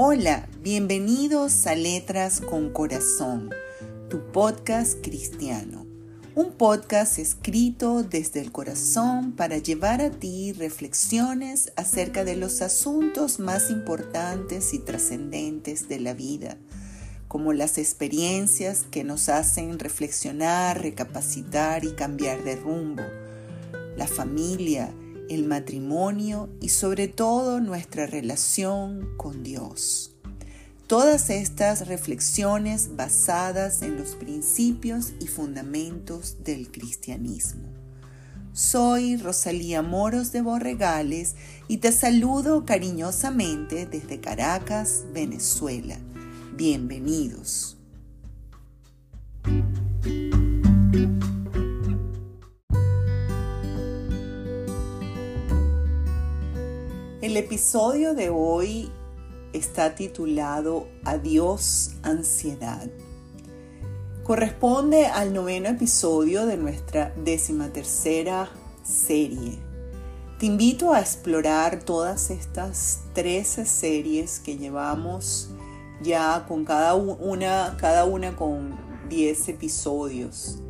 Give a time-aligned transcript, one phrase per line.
[0.00, 3.50] Hola, bienvenidos a Letras con Corazón,
[4.08, 5.86] tu podcast cristiano.
[6.36, 13.40] Un podcast escrito desde el corazón para llevar a ti reflexiones acerca de los asuntos
[13.40, 16.58] más importantes y trascendentes de la vida,
[17.26, 23.02] como las experiencias que nos hacen reflexionar, recapacitar y cambiar de rumbo,
[23.96, 24.94] la familia,
[25.28, 30.14] el matrimonio y sobre todo nuestra relación con Dios.
[30.86, 37.68] Todas estas reflexiones basadas en los principios y fundamentos del cristianismo.
[38.52, 41.36] Soy Rosalía Moros de Borregales
[41.68, 45.96] y te saludo cariñosamente desde Caracas, Venezuela.
[46.56, 47.77] Bienvenidos.
[57.20, 58.92] El episodio de hoy
[59.52, 62.88] está titulado Adiós ansiedad.
[64.22, 68.48] Corresponde al noveno episodio de nuestra decimatercera
[68.84, 69.58] serie.
[70.38, 75.50] Te invito a explorar todas estas 13 series que llevamos
[76.00, 80.60] ya con cada una, cada una con 10 episodios.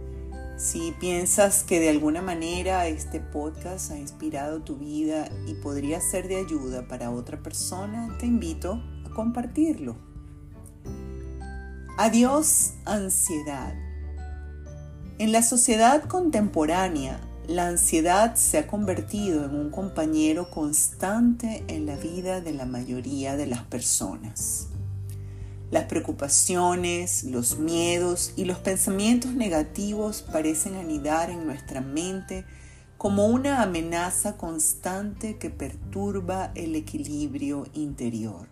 [0.59, 6.27] Si piensas que de alguna manera este podcast ha inspirado tu vida y podría ser
[6.27, 9.97] de ayuda para otra persona, te invito a compartirlo.
[11.97, 13.73] Adiós ansiedad.
[15.21, 21.95] En la sociedad contemporánea, la ansiedad se ha convertido en un compañero constante en la
[21.95, 24.67] vida de la mayoría de las personas.
[25.71, 32.47] Las preocupaciones, los miedos y los pensamientos negativos parecen anidar en nuestra mente
[32.97, 38.49] como una amenaza constante que perturba el equilibrio interior.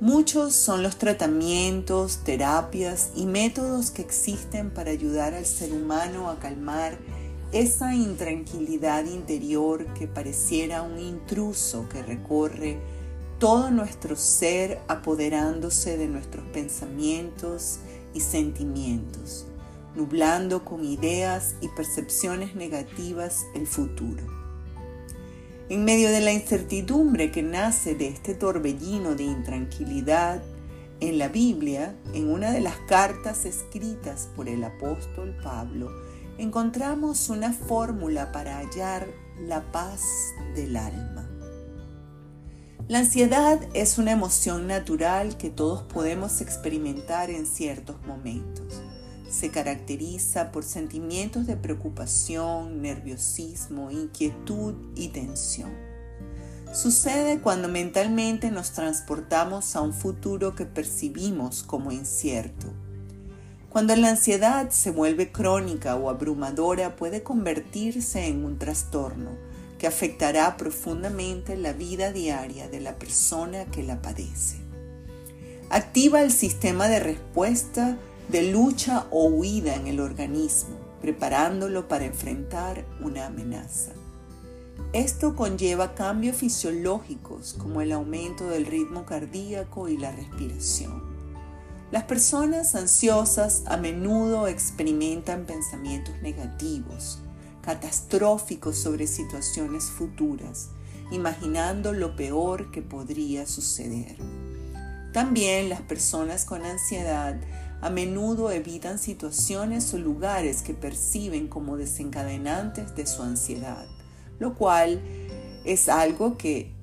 [0.00, 6.38] Muchos son los tratamientos, terapias y métodos que existen para ayudar al ser humano a
[6.38, 6.98] calmar
[7.52, 12.80] esa intranquilidad interior que pareciera un intruso que recorre
[13.38, 17.78] todo nuestro ser apoderándose de nuestros pensamientos
[18.14, 19.46] y sentimientos,
[19.94, 24.22] nublando con ideas y percepciones negativas el futuro.
[25.68, 30.42] En medio de la incertidumbre que nace de este torbellino de intranquilidad,
[31.00, 35.90] en la Biblia, en una de las cartas escritas por el apóstol Pablo,
[36.38, 39.06] encontramos una fórmula para hallar
[39.46, 40.02] la paz
[40.54, 41.23] del alma.
[42.94, 48.84] La ansiedad es una emoción natural que todos podemos experimentar en ciertos momentos.
[49.28, 55.72] Se caracteriza por sentimientos de preocupación, nerviosismo, inquietud y tensión.
[56.72, 62.68] Sucede cuando mentalmente nos transportamos a un futuro que percibimos como incierto.
[63.70, 69.30] Cuando la ansiedad se vuelve crónica o abrumadora puede convertirse en un trastorno
[69.84, 74.56] que afectará profundamente la vida diaria de la persona que la padece.
[75.68, 77.98] Activa el sistema de respuesta
[78.30, 83.92] de lucha o huida en el organismo, preparándolo para enfrentar una amenaza.
[84.94, 91.02] Esto conlleva cambios fisiológicos como el aumento del ritmo cardíaco y la respiración.
[91.90, 97.18] Las personas ansiosas a menudo experimentan pensamientos negativos,
[97.64, 100.68] catastróficos sobre situaciones futuras,
[101.10, 104.16] imaginando lo peor que podría suceder.
[105.14, 107.40] También las personas con ansiedad
[107.80, 113.86] a menudo evitan situaciones o lugares que perciben como desencadenantes de su ansiedad,
[114.38, 115.00] lo cual
[115.64, 116.74] es algo que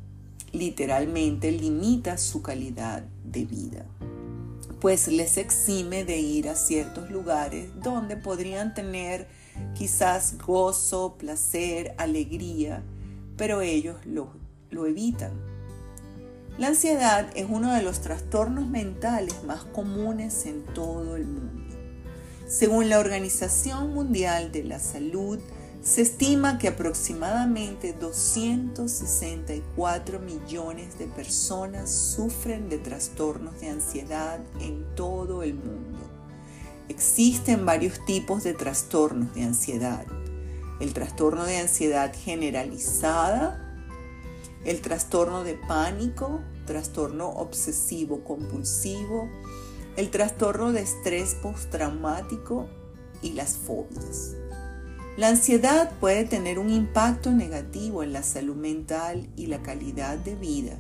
[0.52, 3.86] literalmente limita su calidad de vida,
[4.82, 9.28] pues les exime de ir a ciertos lugares donde podrían tener
[9.76, 12.84] quizás gozo, placer, alegría,
[13.38, 14.34] pero ellos lo,
[14.72, 15.32] lo evitan.
[16.58, 21.76] La ansiedad es uno de los trastornos mentales más comunes en todo el mundo.
[22.48, 25.40] Según la Organización Mundial de la Salud,
[25.82, 35.42] se estima que aproximadamente 264 millones de personas sufren de trastornos de ansiedad en todo
[35.42, 35.98] el mundo.
[36.88, 40.06] Existen varios tipos de trastornos de ansiedad.
[40.80, 43.68] El trastorno de ansiedad generalizada,
[44.64, 49.28] el trastorno de pánico, trastorno obsesivo compulsivo,
[49.96, 52.68] el trastorno de estrés postraumático
[53.24, 54.36] y las fobias.
[55.18, 60.36] La ansiedad puede tener un impacto negativo en la salud mental y la calidad de
[60.36, 60.78] vida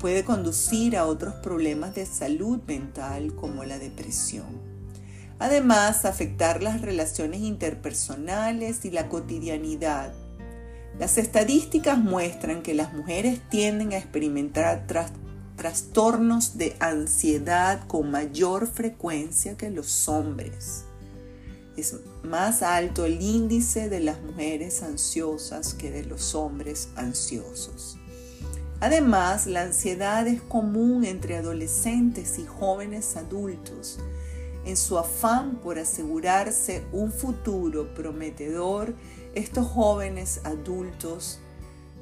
[0.00, 4.46] puede conducir a otros problemas de salud mental como la depresión.
[5.38, 10.12] Además, afectar las relaciones interpersonales y la cotidianidad.
[10.98, 14.86] Las estadísticas muestran que las mujeres tienden a experimentar
[15.56, 20.84] trastornos de ansiedad con mayor frecuencia que los hombres.
[21.80, 27.96] Es más alto el índice de las mujeres ansiosas que de los hombres ansiosos.
[28.80, 33.98] Además, la ansiedad es común entre adolescentes y jóvenes adultos.
[34.66, 38.94] En su afán por asegurarse un futuro prometedor,
[39.34, 41.38] estos jóvenes adultos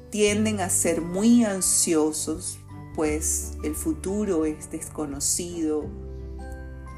[0.09, 2.59] tienden a ser muy ansiosos,
[2.95, 5.85] pues el futuro es desconocido,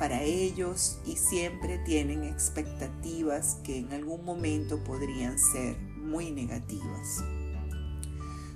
[0.01, 7.23] para ellos y siempre tienen expectativas que en algún momento podrían ser muy negativas.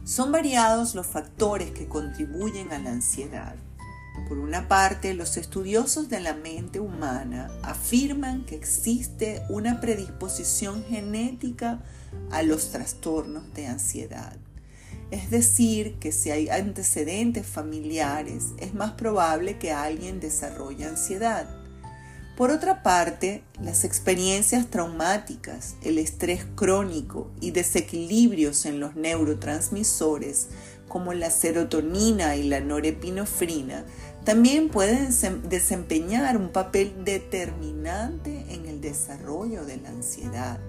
[0.03, 3.55] Son variados los factores que contribuyen a la ansiedad.
[4.27, 11.83] Por una parte, los estudiosos de la mente humana afirman que existe una predisposición genética
[12.31, 14.35] a los trastornos de ansiedad.
[15.11, 21.47] Es decir, que si hay antecedentes familiares, es más probable que alguien desarrolle ansiedad.
[22.35, 30.49] Por otra parte, las experiencias traumáticas, el estrés crónico y desequilibrios en los neurotransmisores
[30.89, 33.85] como la serotonina y la norepinefrina
[34.25, 35.09] también pueden
[35.47, 40.59] desempeñar un papel determinante en el desarrollo de la ansiedad.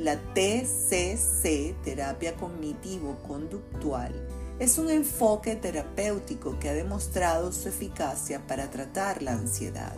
[0.00, 4.14] La TCC, terapia cognitivo-conductual,
[4.58, 9.94] es un enfoque terapéutico que ha demostrado su eficacia para tratar la ansiedad.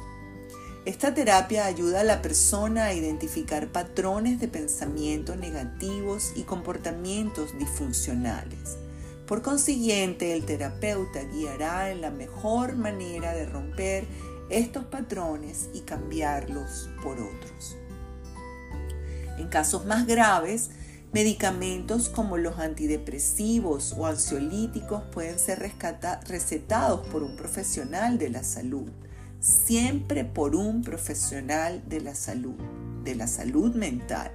[0.86, 8.78] Esta terapia ayuda a la persona a identificar patrones de pensamiento negativos y comportamientos disfuncionales.
[9.28, 14.04] Por consiguiente, el terapeuta guiará en la mejor manera de romper
[14.50, 17.76] estos patrones y cambiarlos por otros.
[19.42, 20.70] En casos más graves,
[21.12, 28.88] medicamentos como los antidepresivos o ansiolíticos pueden ser recetados por un profesional de la salud,
[29.40, 32.54] siempre por un profesional de la salud,
[33.02, 34.30] de la salud mental.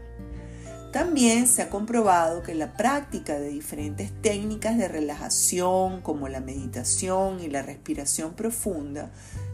[0.92, 7.40] También se ha comprobado que la práctica de diferentes técnicas de relajación como la meditación
[7.40, 9.10] y la respiración profunda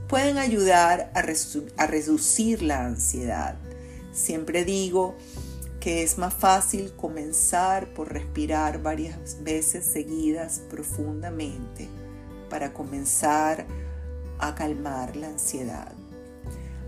[0.08, 3.56] pueden ayudar a reducir la ansiedad
[4.14, 5.16] Siempre digo
[5.84, 11.90] que es más fácil comenzar por respirar varias veces seguidas profundamente
[12.50, 13.66] para comenzar
[14.40, 15.92] a calmar la ansiedad.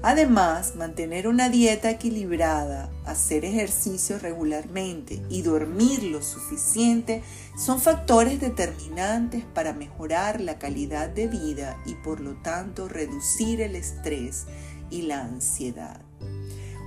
[0.02, 7.22] Además, mantener una dieta equilibrada, hacer ejercicio regularmente y dormir lo suficiente
[7.58, 13.76] son factores determinantes para mejorar la calidad de vida y por lo tanto reducir el
[13.76, 14.46] estrés
[14.90, 16.05] y la ansiedad.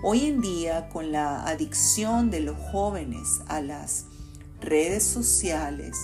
[0.00, 4.04] Hoy en día, con la adicción de los jóvenes a las
[4.60, 5.96] redes sociales,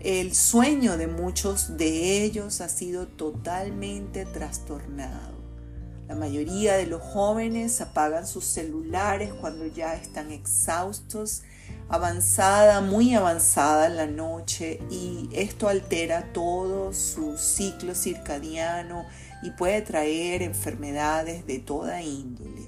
[0.00, 5.32] el sueño de muchos de ellos ha sido totalmente trastornado.
[6.06, 11.44] La mayoría de los jóvenes apagan sus celulares cuando ya están exhaustos,
[11.88, 19.06] avanzada, muy avanzada la noche y esto altera todo su ciclo circadiano
[19.42, 22.63] y puede traer enfermedades de toda índole.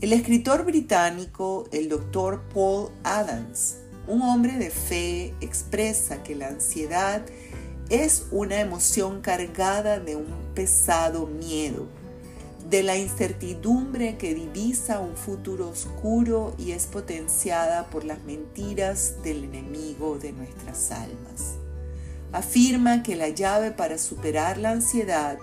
[0.00, 3.76] El escritor británico, el doctor Paul Adams,
[4.08, 7.20] un hombre de fe, expresa que la ansiedad
[7.90, 11.86] es una emoción cargada de un pesado miedo,
[12.70, 19.44] de la incertidumbre que divisa un futuro oscuro y es potenciada por las mentiras del
[19.44, 21.56] enemigo de nuestras almas.
[22.32, 25.36] Afirma que la llave para superar la ansiedad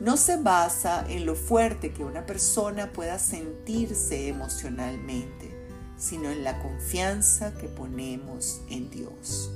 [0.00, 5.54] no se basa en lo fuerte que una persona pueda sentirse emocionalmente,
[5.96, 9.50] sino en la confianza que ponemos en Dios.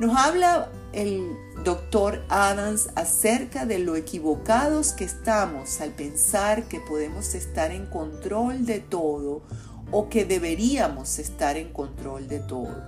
[0.00, 7.34] Nos habla el doctor Adams acerca de lo equivocados que estamos al pensar que podemos
[7.34, 9.42] estar en control de todo
[9.90, 12.82] o que deberíamos estar en control de todo,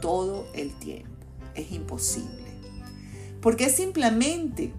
[0.00, 1.08] todo el tiempo.
[1.54, 2.48] Es imposible.
[3.40, 4.72] Porque es simplemente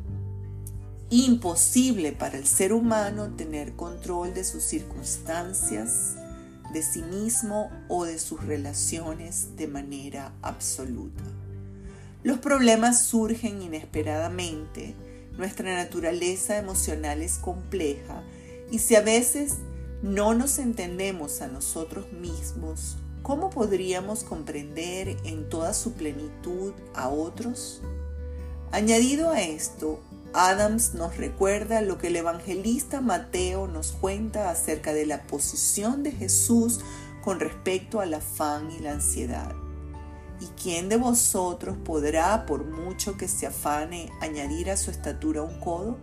[1.10, 6.16] imposible para el ser humano tener control de sus circunstancias,
[6.74, 11.24] de sí mismo o de sus relaciones de manera absoluta.
[12.22, 14.94] Los problemas surgen inesperadamente,
[15.38, 18.24] nuestra naturaleza emocional es compleja
[18.72, 19.56] y si a veces
[20.04, 27.82] no nos entendemos a nosotros mismos, ¿cómo podríamos comprender en toda su plenitud a otros?
[28.72, 30.00] Añadido a esto,
[30.34, 36.12] Adams nos recuerda lo que el evangelista Mateo nos cuenta acerca de la posición de
[36.12, 36.82] Jesús
[37.24, 39.54] con respecto al afán y la ansiedad.
[40.40, 45.60] ¿Y quién de vosotros podrá, por mucho que se afane, añadir a su estatura un
[45.60, 45.98] codo?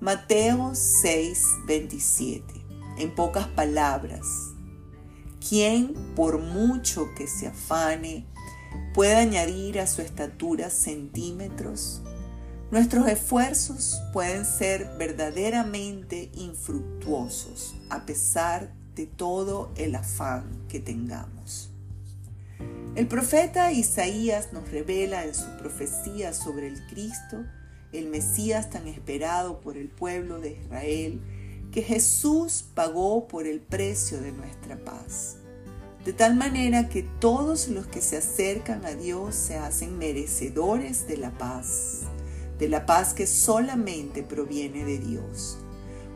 [0.00, 2.44] Mateo 6, 27.
[2.98, 4.26] En pocas palabras,
[5.48, 8.26] ¿quién, por mucho que se afane,
[8.92, 12.02] puede añadir a su estatura centímetros?
[12.72, 21.70] Nuestros esfuerzos pueden ser verdaderamente infructuosos a pesar de todo el afán que tengamos.
[22.96, 27.44] El profeta Isaías nos revela en su profecía sobre el Cristo,
[27.92, 31.20] el Mesías tan esperado por el pueblo de Israel,
[31.70, 35.36] que Jesús pagó por el precio de nuestra paz,
[36.04, 41.18] de tal manera que todos los que se acercan a Dios se hacen merecedores de
[41.18, 42.06] la paz,
[42.58, 45.58] de la paz que solamente proviene de Dios,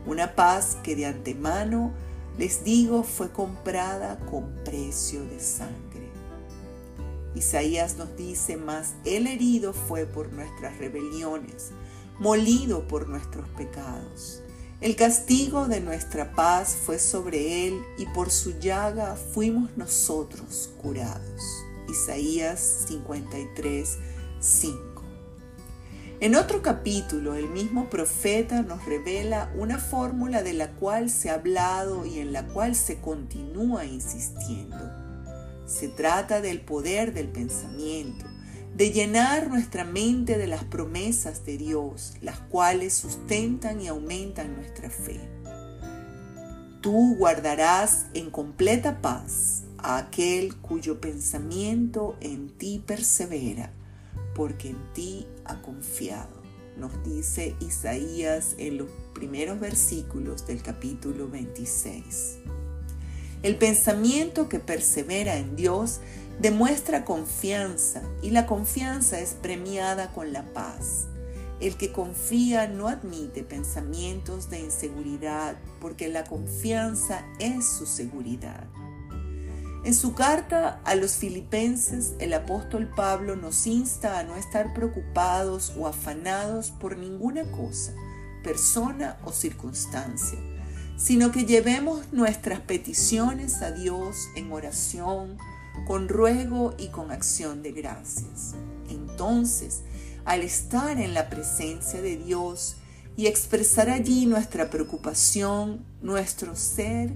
[0.05, 1.91] una paz que de antemano,
[2.37, 6.09] les digo, fue comprada con precio de sangre.
[7.35, 11.71] Isaías nos dice, más el herido fue por nuestras rebeliones,
[12.19, 14.41] molido por nuestros pecados.
[14.81, 21.41] El castigo de nuestra paz fue sobre él y por su llaga fuimos nosotros curados.
[21.87, 23.97] Isaías 53,
[24.39, 24.90] 5.
[26.21, 31.33] En otro capítulo, el mismo profeta nos revela una fórmula de la cual se ha
[31.33, 34.77] hablado y en la cual se continúa insistiendo.
[35.65, 38.27] Se trata del poder del pensamiento,
[38.77, 44.91] de llenar nuestra mente de las promesas de Dios, las cuales sustentan y aumentan nuestra
[44.91, 45.19] fe.
[46.81, 53.71] Tú guardarás en completa paz a aquel cuyo pensamiento en ti persevera,
[54.35, 56.41] porque en ti ha confiado,
[56.77, 62.39] nos dice Isaías en los primeros versículos del capítulo 26.
[63.43, 65.99] El pensamiento que persevera en Dios
[66.39, 71.07] demuestra confianza y la confianza es premiada con la paz.
[71.59, 78.67] El que confía no admite pensamientos de inseguridad porque la confianza es su seguridad.
[79.83, 85.73] En su carta a los filipenses, el apóstol Pablo nos insta a no estar preocupados
[85.77, 87.93] o afanados por ninguna cosa,
[88.43, 90.37] persona o circunstancia
[91.01, 95.35] sino que llevemos nuestras peticiones a Dios en oración,
[95.87, 98.53] con ruego y con acción de gracias.
[98.87, 99.81] Entonces,
[100.25, 102.75] al estar en la presencia de Dios
[103.17, 107.13] y expresar allí nuestra preocupación, nuestro ser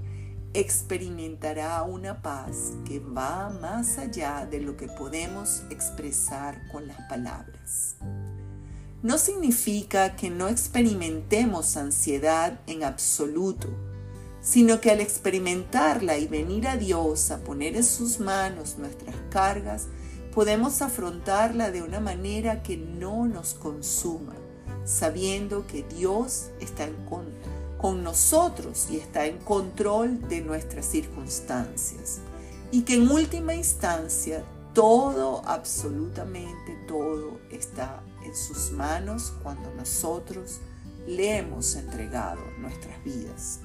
[0.56, 7.98] experimentará una paz que va más allá de lo que podemos expresar con las palabras.
[9.04, 13.68] No significa que no experimentemos ansiedad en absoluto,
[14.42, 19.88] sino que al experimentarla y venir a Dios a poner en sus manos nuestras cargas,
[20.34, 24.36] podemos afrontarla de una manera que no nos consuma,
[24.86, 27.26] sabiendo que Dios está con,
[27.78, 32.20] con nosotros y está en control de nuestras circunstancias
[32.72, 40.60] y que en última instancia todo, absolutamente todo está en sus manos cuando nosotros
[41.08, 43.60] le hemos entregado nuestras vidas.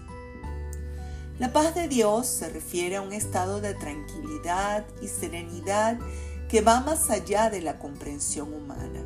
[1.38, 5.98] La paz de Dios se refiere a un estado de tranquilidad y serenidad
[6.48, 9.04] que va más allá de la comprensión humana.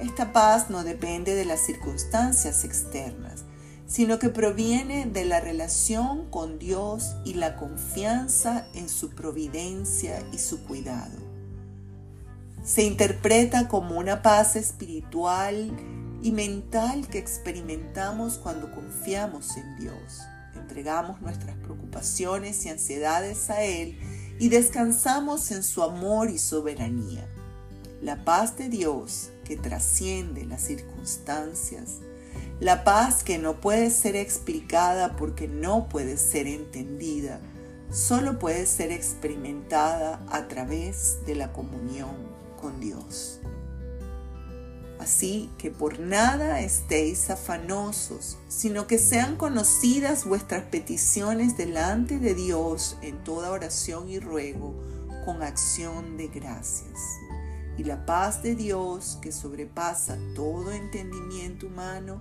[0.00, 3.44] Esta paz no depende de las circunstancias externas,
[3.88, 10.38] sino que proviene de la relación con Dios y la confianza en su providencia y
[10.38, 11.28] su cuidado
[12.68, 15.72] se interpreta como una paz espiritual
[16.22, 20.20] y mental que experimentamos cuando confiamos en Dios.
[20.54, 23.98] Entregamos nuestras preocupaciones y ansiedades a Él
[24.38, 27.26] y descansamos en su amor y soberanía.
[28.02, 32.00] La paz de Dios que trasciende las circunstancias,
[32.60, 37.40] la paz que no puede ser explicada porque no puede ser entendida,
[37.90, 42.16] solo puede ser experimentada a través de la comunión
[42.60, 43.40] con Dios.
[44.98, 52.98] Así que por nada estéis afanosos, sino que sean conocidas vuestras peticiones delante de Dios
[53.00, 54.74] en toda oración y ruego
[55.24, 56.98] con acción de gracias.
[57.78, 62.20] Y la paz de Dios, que sobrepasa todo entendimiento humano,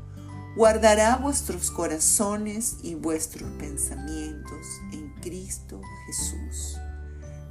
[0.55, 6.77] guardará vuestros corazones y vuestros pensamientos en Cristo Jesús.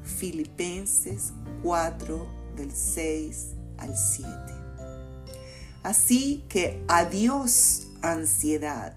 [0.04, 1.32] Filipenses
[1.62, 4.30] 4 del 6 al 7.
[5.82, 8.96] Así que adiós ansiedad.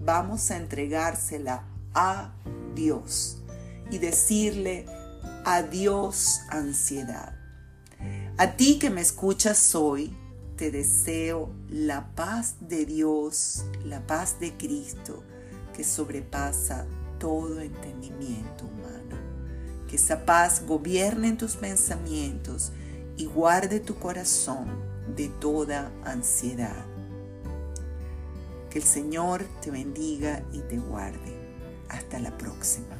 [0.00, 2.32] Vamos a entregársela a
[2.74, 3.42] Dios
[3.90, 4.86] y decirle
[5.44, 7.35] adiós ansiedad.
[8.38, 10.14] A ti que me escuchas hoy,
[10.56, 15.22] te deseo la paz de Dios, la paz de Cristo,
[15.74, 16.84] que sobrepasa
[17.18, 19.16] todo entendimiento humano.
[19.88, 22.72] Que esa paz gobierne en tus pensamientos
[23.16, 24.66] y guarde tu corazón
[25.16, 26.84] de toda ansiedad.
[28.68, 31.34] Que el Señor te bendiga y te guarde.
[31.88, 32.95] Hasta la próxima.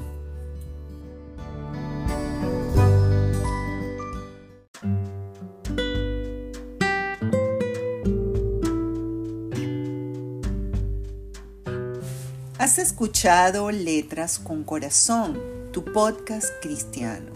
[12.67, 15.41] Has escuchado Letras con Corazón,
[15.73, 17.31] tu podcast cristiano.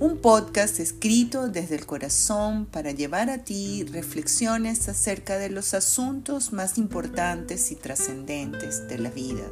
[0.00, 6.54] Un podcast escrito desde el corazón para llevar a ti reflexiones acerca de los asuntos
[6.54, 9.44] más importantes y trascendentes de la vida,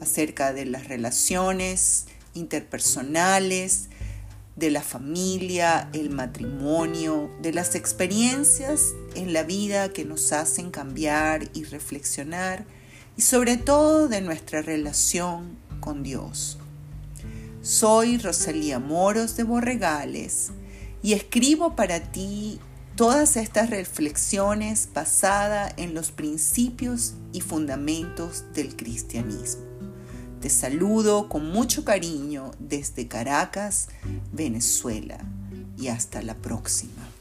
[0.00, 3.90] acerca de las relaciones interpersonales,
[4.56, 11.50] de la familia, el matrimonio, de las experiencias en la vida que nos hacen cambiar
[11.52, 12.64] y reflexionar
[13.16, 16.58] y sobre todo de nuestra relación con Dios.
[17.62, 20.50] Soy Rosalía Moros de Borregales
[21.02, 22.58] y escribo para ti
[22.96, 29.62] todas estas reflexiones basadas en los principios y fundamentos del cristianismo.
[30.40, 33.88] Te saludo con mucho cariño desde Caracas,
[34.32, 35.18] Venezuela,
[35.78, 37.11] y hasta la próxima.